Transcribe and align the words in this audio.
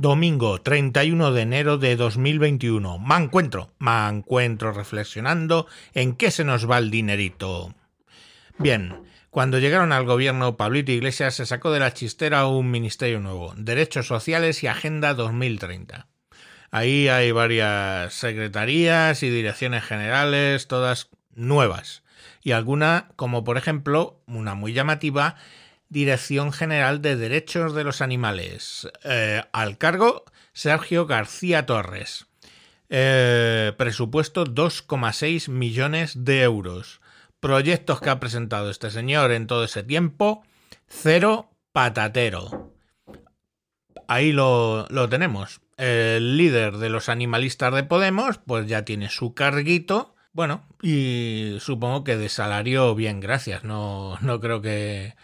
Domingo 0.00 0.60
31 0.60 1.32
de 1.32 1.42
enero 1.42 1.76
de 1.76 1.96
2021. 1.96 3.00
Me 3.00 3.16
encuentro, 3.16 3.72
me 3.80 4.08
encuentro 4.08 4.70
reflexionando 4.70 5.66
en 5.92 6.14
qué 6.14 6.30
se 6.30 6.44
nos 6.44 6.70
va 6.70 6.78
el 6.78 6.92
dinerito. 6.92 7.74
Bien, 8.58 9.02
cuando 9.30 9.58
llegaron 9.58 9.90
al 9.90 10.04
gobierno, 10.04 10.56
Pablito 10.56 10.92
Iglesias 10.92 11.34
se 11.34 11.46
sacó 11.46 11.72
de 11.72 11.80
la 11.80 11.94
chistera 11.94 12.46
un 12.46 12.70
ministerio 12.70 13.18
nuevo, 13.18 13.52
Derechos 13.56 14.06
Sociales 14.06 14.62
y 14.62 14.68
Agenda 14.68 15.14
2030. 15.14 16.06
Ahí 16.70 17.08
hay 17.08 17.32
varias 17.32 18.14
secretarías 18.14 19.24
y 19.24 19.30
direcciones 19.30 19.82
generales, 19.82 20.68
todas 20.68 21.10
nuevas. 21.34 22.04
Y 22.44 22.52
alguna, 22.52 23.08
como 23.16 23.42
por 23.42 23.58
ejemplo, 23.58 24.22
una 24.28 24.54
muy 24.54 24.72
llamativa, 24.72 25.34
Dirección 25.88 26.52
General 26.52 27.00
de 27.00 27.16
Derechos 27.16 27.74
de 27.74 27.84
los 27.84 28.00
Animales. 28.02 28.88
Eh, 29.04 29.42
al 29.52 29.78
cargo, 29.78 30.24
Sergio 30.52 31.06
García 31.06 31.64
Torres. 31.66 32.26
Eh, 32.90 33.72
presupuesto 33.76 34.44
2,6 34.44 35.48
millones 35.48 36.24
de 36.24 36.42
euros. 36.42 37.00
Proyectos 37.40 38.00
que 38.00 38.10
ha 38.10 38.20
presentado 38.20 38.70
este 38.70 38.90
señor 38.90 39.30
en 39.30 39.46
todo 39.46 39.64
ese 39.64 39.82
tiempo, 39.82 40.42
cero 40.88 41.50
patatero. 41.72 42.74
Ahí 44.08 44.32
lo, 44.32 44.86
lo 44.88 45.08
tenemos. 45.08 45.60
El 45.76 46.36
líder 46.36 46.78
de 46.78 46.88
los 46.90 47.08
animalistas 47.08 47.72
de 47.72 47.84
Podemos, 47.84 48.38
pues 48.38 48.66
ya 48.66 48.84
tiene 48.84 49.08
su 49.10 49.34
carguito. 49.34 50.14
Bueno, 50.32 50.66
y 50.82 51.56
supongo 51.60 52.04
que 52.04 52.16
de 52.16 52.28
salario 52.28 52.94
bien, 52.94 53.20
gracias. 53.20 53.64
No, 53.64 54.18
no 54.20 54.40
creo 54.40 54.60
que, 54.60 55.14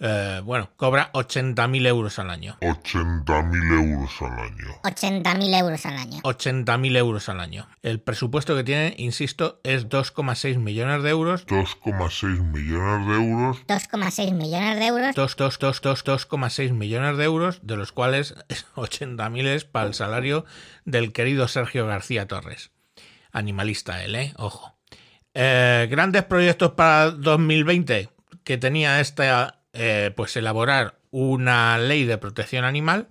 eh, 0.00 0.40
bueno, 0.44 0.70
cobra 0.76 1.12
80.000 1.12 1.86
euros 1.86 2.18
al 2.18 2.30
año. 2.30 2.56
80.000 2.60 3.72
euros 3.72 4.22
al 4.22 4.38
año. 4.38 4.80
80.000 4.82 5.58
euros 5.58 5.86
al 5.86 5.96
año. 5.96 6.20
80.000 6.22 6.96
euros 6.96 7.28
al 7.28 7.40
año. 7.40 7.68
El 7.82 8.00
presupuesto 8.00 8.56
que 8.56 8.64
tiene, 8.64 8.94
insisto, 8.98 9.60
es 9.62 9.88
2,6 9.88 10.58
millones 10.58 11.02
de 11.02 11.10
euros. 11.10 11.46
2,6 11.46 12.40
millones 12.42 13.06
de 13.06 13.14
euros. 13.14 13.66
2,6 13.66 14.32
millones 14.32 14.78
de 14.78 14.86
euros. 14.86 15.14
2, 15.14 15.36
2, 15.36 15.58
2, 15.58 15.80
2, 15.80 16.04
2,6 16.04 16.72
millones 16.72 17.16
de 17.16 17.24
euros, 17.24 17.60
de 17.62 17.76
los 17.76 17.92
cuales 17.92 18.34
80.000 18.74 19.46
es 19.46 19.64
para 19.64 19.86
el 19.86 19.94
salario 19.94 20.44
del 20.84 21.12
querido 21.12 21.46
Sergio 21.46 21.86
García 21.86 22.26
Torres. 22.26 22.72
Animalista 23.30 24.02
él, 24.04 24.16
¿eh? 24.16 24.34
Ojo. 24.36 24.76
Eh, 25.34 25.88
grandes 25.90 26.24
proyectos 26.24 26.72
para 26.72 27.10
2020 27.10 28.08
que 28.44 28.58
tenía 28.58 29.00
esta 29.00 29.63
eh, 29.74 30.12
pues 30.16 30.36
elaborar 30.36 30.98
una 31.10 31.76
ley 31.78 32.04
de 32.04 32.18
protección 32.18 32.64
animal 32.64 33.08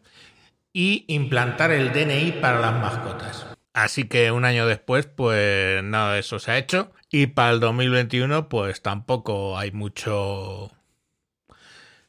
y 0.73 1.05
implantar 1.07 1.71
el 1.71 1.93
DNI 1.93 2.39
para 2.41 2.59
las 2.59 2.73
mascotas. 2.73 3.45
Así 3.73 4.05
que 4.07 4.31
un 4.31 4.45
año 4.45 4.67
después, 4.67 5.07
pues 5.07 5.83
nada 5.83 6.13
de 6.13 6.19
eso 6.19 6.39
se 6.39 6.51
ha 6.51 6.57
hecho. 6.57 6.91
Y 7.11 7.27
para 7.27 7.51
el 7.51 7.59
2021, 7.59 8.49
pues 8.49 8.81
tampoco 8.81 9.57
hay 9.57 9.71
mucho 9.71 10.71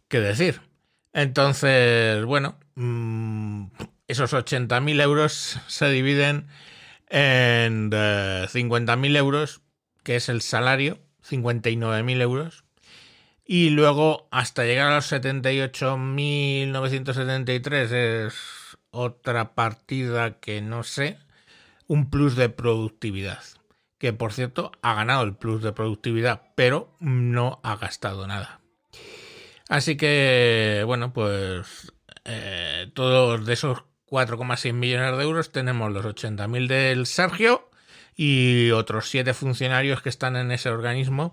que 0.08 0.20
decir. 0.20 0.60
Entonces, 1.12 2.24
bueno, 2.24 2.58
mm, 2.74 3.66
esos 4.08 4.32
80.000 4.32 5.00
euros 5.00 5.58
se 5.66 5.88
dividen 5.90 6.48
en 7.08 7.90
50.000 7.90 9.14
eh, 9.14 9.18
euros, 9.18 9.62
que 10.02 10.16
es 10.16 10.28
el 10.28 10.42
salario, 10.42 10.98
59.000 11.22 12.20
euros, 12.20 12.63
y 13.46 13.70
luego, 13.70 14.28
hasta 14.30 14.64
llegar 14.64 14.92
a 14.92 14.96
los 14.96 15.10
78.973 15.12 17.92
es 17.92 18.34
otra 18.90 19.54
partida 19.54 20.40
que 20.40 20.62
no 20.62 20.82
sé, 20.82 21.18
un 21.86 22.10
plus 22.10 22.36
de 22.36 22.48
productividad. 22.48 23.42
Que 23.98 24.12
por 24.12 24.32
cierto 24.32 24.72
ha 24.82 24.94
ganado 24.94 25.22
el 25.24 25.34
plus 25.34 25.62
de 25.62 25.72
productividad, 25.72 26.42
pero 26.54 26.94
no 27.00 27.60
ha 27.62 27.76
gastado 27.76 28.26
nada. 28.26 28.60
Así 29.68 29.96
que, 29.96 30.82
bueno, 30.86 31.12
pues 31.12 31.92
eh, 32.24 32.90
todos 32.94 33.44
de 33.44 33.52
esos 33.52 33.84
4,6 34.06 34.72
millones 34.72 35.16
de 35.16 35.22
euros 35.22 35.52
tenemos 35.52 35.92
los 35.92 36.04
80.000 36.04 36.66
del 36.66 37.06
Sergio 37.06 37.70
y 38.16 38.70
otros 38.70 39.08
7 39.08 39.34
funcionarios 39.34 40.02
que 40.02 40.08
están 40.08 40.36
en 40.36 40.50
ese 40.50 40.70
organismo. 40.70 41.32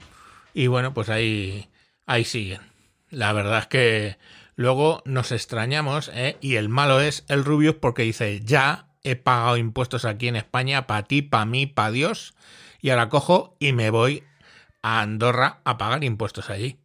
Y 0.54 0.68
bueno, 0.68 0.94
pues 0.94 1.10
ahí 1.10 1.71
ahí 2.06 2.24
siguen. 2.24 2.62
La 3.10 3.34
verdad 3.34 3.60
es 3.60 3.68
que 3.68 4.18
luego 4.56 5.02
nos 5.06 5.32
extrañamos, 5.32 6.10
¿eh? 6.14 6.38
y 6.42 6.56
el 6.56 6.70
malo 6.70 7.02
es 7.02 7.26
el 7.28 7.44
Rubius 7.44 7.76
porque 7.76 8.04
dice, 8.04 8.40
ya 8.42 8.88
he 9.04 9.16
pagado 9.16 9.58
impuestos 9.58 10.06
aquí 10.06 10.28
en 10.28 10.36
España, 10.36 10.88
para 10.88 11.04
ti, 11.04 11.22
para 11.22 11.46
mí, 11.46 11.66
para 11.66 11.92
Dios, 11.92 12.34
y 12.82 12.90
ahora 12.90 13.10
cojo 13.10 13.56
y 13.60 13.74
me 13.74 13.90
voy 13.90 14.24
a 14.82 15.02
Andorra 15.02 15.60
a 15.64 15.78
pagar 15.78 16.04
impuestos 16.04 16.50
allí. 16.50 16.78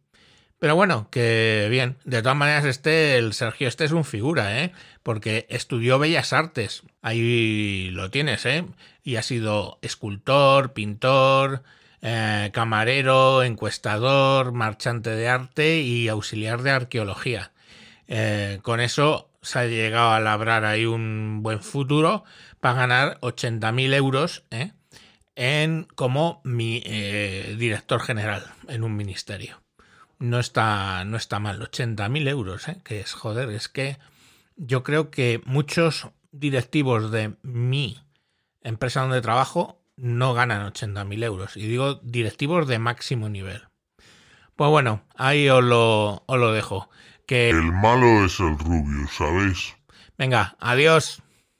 Pero 0.59 0.75
bueno, 0.75 1.07
que 1.11 1.67
bien. 1.69 1.97
De 2.03 2.21
todas 2.21 2.37
maneras, 2.37 2.65
este, 2.65 3.17
el 3.17 3.33
Sergio, 3.33 3.67
este 3.67 3.85
es 3.85 3.91
un 3.91 4.03
figura, 4.03 4.63
¿eh? 4.63 4.71
Porque 5.03 5.45
estudió 5.49 5.99
Bellas 5.99 6.33
Artes. 6.33 6.81
Ahí 7.01 7.89
lo 7.91 8.09
tienes, 8.09 8.45
¿eh? 8.47 8.65
Y 9.03 9.17
ha 9.17 9.23
sido 9.23 9.77
escultor, 9.83 10.73
pintor, 10.73 11.63
eh, 12.09 12.51
camarero, 12.53 13.43
encuestador, 13.43 14.53
marchante 14.53 15.09
de 15.09 15.27
arte 15.27 15.81
y 15.81 16.07
auxiliar 16.07 16.61
de 16.61 16.71
arqueología. 16.71 17.51
Eh, 18.07 18.59
con 18.61 18.79
eso 18.79 19.29
se 19.41 19.59
ha 19.59 19.65
llegado 19.65 20.11
a 20.11 20.21
labrar 20.21 20.63
ahí 20.63 20.85
un 20.85 21.43
buen 21.43 21.61
futuro 21.61 22.23
para 22.61 22.75
ganar 22.75 23.19
80.000 23.19 23.93
euros 23.93 24.45
¿eh? 24.51 24.71
en, 25.35 25.85
como 25.95 26.39
mi 26.45 26.79
director 26.79 27.99
general 27.99 28.45
en 28.69 28.85
un 28.85 28.95
ministerio. 28.95 29.61
No 30.17 30.39
está, 30.39 31.03
no 31.03 31.17
está 31.17 31.39
mal, 31.39 31.59
80.000 31.59 32.29
euros, 32.29 32.67
que 32.85 33.01
es 33.01 33.11
joder, 33.11 33.49
es 33.49 33.67
que 33.67 33.97
yo 34.55 34.81
creo 34.81 35.11
que 35.11 35.41
muchos 35.43 36.07
directivos 36.31 37.11
de 37.11 37.35
mi 37.41 38.01
empresa 38.61 39.01
donde 39.01 39.19
trabajo 39.19 39.81
no 39.97 40.33
ganan 40.33 40.71
80.000 40.71 41.23
euros. 41.23 41.57
Y 41.57 41.67
digo 41.67 41.95
directivos 41.95 42.67
de 42.67 42.79
máximo 42.79 43.29
nivel. 43.29 43.63
Pues 44.55 44.69
bueno, 44.69 45.03
ahí 45.15 45.49
os 45.49 45.63
lo, 45.63 46.23
os 46.25 46.39
lo 46.39 46.53
dejo. 46.53 46.89
Que... 47.25 47.49
El 47.49 47.73
malo 47.73 48.25
es 48.25 48.39
el 48.39 48.57
rubio, 48.57 49.07
¿sabéis? 49.09 49.75
Venga, 50.17 50.55
adiós. 50.59 51.21